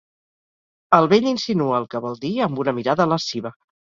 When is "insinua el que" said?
1.31-2.01